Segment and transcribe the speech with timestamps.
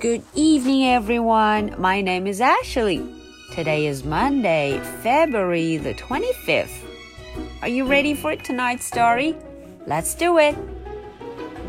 [0.00, 1.74] Good evening, everyone.
[1.78, 3.02] My name is Ashley.
[3.54, 6.70] Today is Monday, February the 25th.
[7.62, 9.34] Are you ready for tonight's story?
[9.86, 10.56] Let's do it.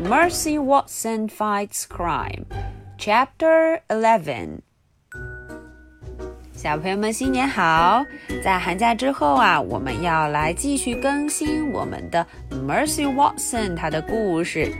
[0.02, 2.46] Mercy Watson Fights Crime,
[2.98, 4.62] Chapter 11.
[6.54, 8.04] 小朋友们，新年好！
[8.42, 14.72] 在寒假之后啊，我们要来继续更新我们的 Mercy Watson 她的故事。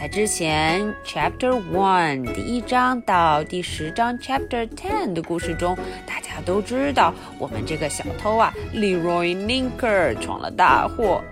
[0.00, 11.22] 在之前，Chapter One 第一章到第十章 Chapter Ten 的故事中，大家都知道，我们这个小偷啊，Leroy Linker 闯了大祸。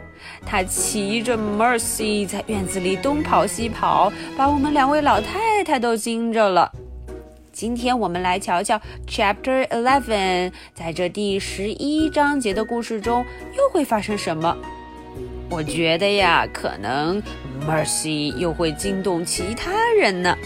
[0.44, 6.70] 他骑着 Mercy 在院子里东跑西跑，把我们两位老太太都惊着了。
[7.50, 13.24] 今天我们来瞧瞧 Chapter Eleven，在这第十一章节的故事中
[13.56, 14.54] 又会发生什么？
[15.49, 17.21] 我觉得呀，可能
[17.67, 20.37] Mercy 又会惊动其他人呢。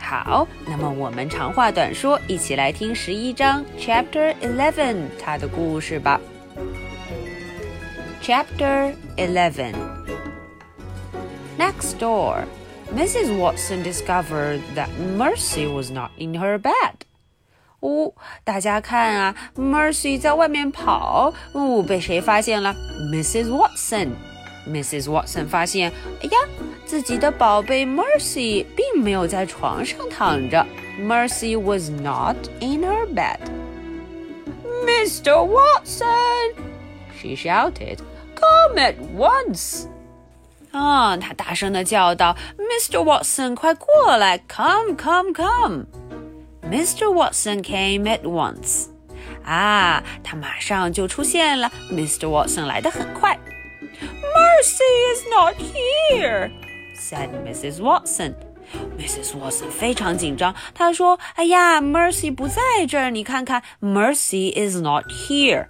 [0.00, 6.20] 好，那么我们长话短说，一起来听十一章 Chapter Eleven 它的故事吧。
[8.22, 9.74] Chapter Eleven
[11.58, 12.44] Next door,
[12.94, 13.36] Mrs.
[13.38, 16.95] Watson discovered that Mercy was not in her bed.
[17.79, 18.11] 哦，
[18.43, 22.75] 大家看啊，Mercy 在外面跑，哦，被谁发现了
[23.11, 23.49] ？Mrs.
[23.49, 24.09] Watson。
[24.67, 25.05] Mrs.
[25.05, 26.37] Watson 发现，哎呀，
[26.85, 30.65] 自己的宝贝 Mercy 并没有在床上躺着。
[30.99, 33.37] Mercy was not in her bed.
[34.85, 35.41] Mr.
[35.45, 36.55] Watson,
[37.15, 37.99] she shouted,
[38.35, 39.85] "Come at once!"
[40.71, 43.03] 啊，她大声的叫道：“Mr.
[43.03, 45.85] Watson，快过来！Come, come, come!"
[46.66, 47.10] Mr.
[47.12, 48.86] Watson came at once.
[49.44, 51.70] 啊，他马上就出现了。
[51.90, 52.28] Mr.
[52.28, 53.38] Watson 来得很快。
[54.34, 56.50] Mercy is not here,
[56.96, 57.80] said Mrs.
[57.80, 58.34] Watson.
[58.98, 59.34] Mrs.
[59.36, 65.66] Watson 非常紧张，她说：“哎呀，Mercy 不在这儿，你看看，Mercy is not here.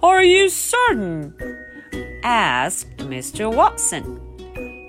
[0.00, 1.32] Are you certain?"
[2.22, 3.50] asked Mr.
[3.50, 4.02] Watson.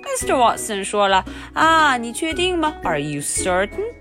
[0.04, 0.36] Mr.
[0.36, 2.74] Watson 说了：“啊，你确定吗？
[2.82, 3.94] Are you certain?"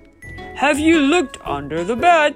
[0.59, 2.35] Have you looked under the bed?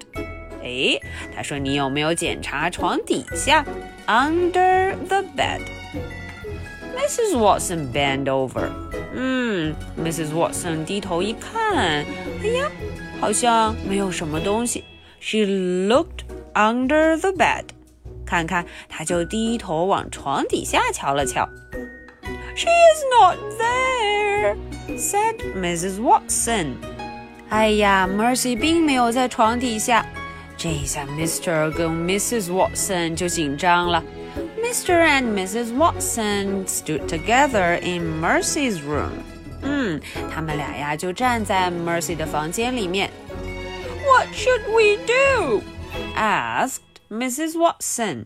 [0.62, 1.00] 哎，
[1.36, 3.66] 他说你有没有检查床底下？
[4.08, 5.62] Under the bed.
[6.98, 7.38] Mrs.
[7.38, 8.70] Watson bent over.
[9.14, 10.32] 嗯，Mrs.
[10.34, 12.06] Watson 低头一看，
[12.44, 12.70] 哎呀，
[13.22, 14.84] 好像没有什么东西。
[15.22, 16.24] She looked
[16.54, 17.66] under the bed.
[18.26, 21.48] 看看，她就低头往床底下瞧了瞧。
[22.56, 24.56] She is not there,
[24.98, 26.00] said Mrs.
[26.02, 26.74] Watson.
[27.54, 30.06] 哎呀，Mercy 并没有在床底下。
[30.58, 31.72] 这一下，Mr.
[31.72, 32.50] 跟 Mrs.
[32.52, 34.04] Watson 就紧张了。
[34.62, 35.02] Mr.
[35.04, 35.76] and Mrs.
[35.76, 39.12] Watson stood together in Mercy's room。
[39.62, 40.00] 嗯，
[40.34, 43.10] 他们俩呀就站在 Mercy 的房间里面。
[44.06, 45.62] What should we do?
[46.16, 46.80] asked
[47.10, 47.54] Mrs.
[47.54, 48.26] Watson.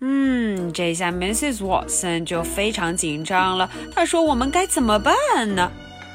[0.00, 1.58] 嗯，这下 Mrs.
[1.58, 3.70] Watson 就非常紧张了。
[3.94, 5.14] 她说：“我们该怎么办
[5.54, 5.70] 呢？”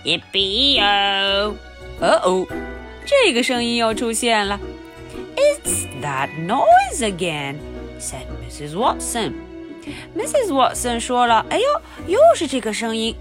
[0.06, 0.80] Yippee!
[2.02, 2.46] 呃哦，
[3.06, 4.60] 这个声音又出现了。
[5.36, 7.56] It's that noise again,"
[8.00, 8.76] said Mrs.
[8.76, 9.34] Watson.
[10.16, 10.52] Mrs.
[10.52, 11.66] Watson 说了：“哎呦，
[12.08, 13.16] 又是这个声音。”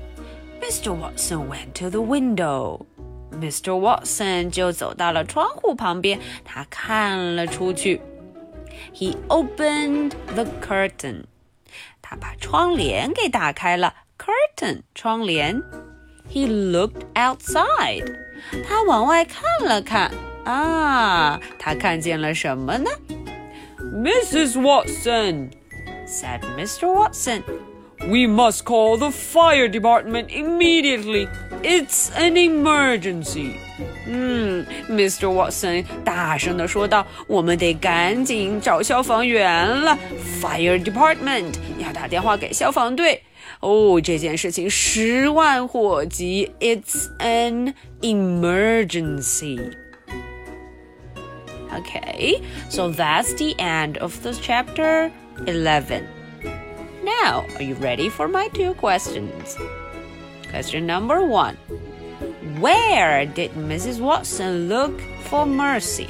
[0.60, 0.92] Mr.
[0.92, 2.81] Watson went to the window.
[3.32, 3.78] Mr.
[3.78, 8.00] Watson 就走到了窗户旁边，他看了出去。
[8.94, 11.25] He opened the curtain.
[12.03, 13.94] 他把窗帘给打开了。
[14.19, 15.62] Curtain 窗帘。
[16.31, 18.12] He looked outside.
[18.66, 20.10] 他往外看了看，
[20.44, 22.91] 啊，他看见了什么呢？
[23.78, 24.60] Mrs.
[24.60, 25.50] Watson
[26.06, 26.87] said Mr.
[26.92, 27.42] Watson.
[28.00, 31.28] We must call the fire department immediately.
[31.62, 33.59] It's an emergency.
[34.10, 35.26] 嗯，Mr.
[35.26, 39.98] Watson 大声地说道：“我们得赶紧找消防员了。
[40.41, 43.22] Fire department 要打电话给消防队。”
[43.60, 49.58] 哦，这件事情十万火急，It's an emergency.
[51.73, 52.40] Okay,
[52.70, 55.11] so that's the end of the chapter
[55.46, 56.02] 11.
[57.05, 59.56] Now, are you ready for my two questions?
[60.50, 61.56] Question number one
[62.61, 63.99] Where did Mrs.
[64.00, 64.93] Watson look
[65.28, 66.06] for mercy?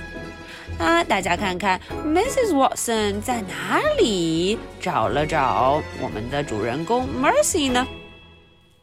[0.79, 2.53] 啊，大家看看，Mrs.
[2.53, 7.87] Watson 在哪里找了找我们的主人公 Mercy 呢？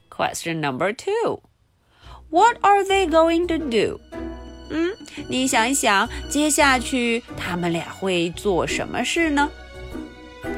[0.09, 1.41] Question number two.
[2.29, 3.99] What are they going to do?
[4.71, 4.91] 嗯，
[5.27, 9.51] 你想一想，接下去他们俩会做什么事呢？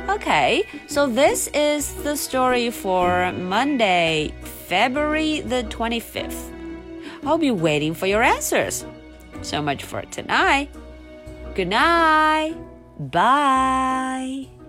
[0.08, 4.32] Okay, so this is the story for Monday,
[4.70, 6.54] February the 25th.
[7.25, 8.85] I'll be waiting for your answers.
[9.43, 10.71] So much for tonight.
[11.55, 12.55] Good night.
[12.99, 14.60] Bye.